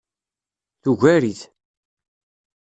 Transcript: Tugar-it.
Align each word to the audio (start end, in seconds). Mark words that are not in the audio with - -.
Tugar-it. 0.81 1.41